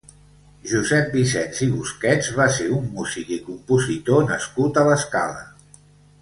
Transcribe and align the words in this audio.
Josep 0.69 1.11
Vicens 1.17 1.59
i 1.65 1.67
Busquets 1.73 2.29
va 2.39 2.47
ser 2.55 2.65
un 2.79 2.87
músic 2.97 3.31
i 3.37 3.39
compositor 3.51 4.27
nascut 4.31 4.81
a 4.85 4.89
l'Escala. 4.91 5.47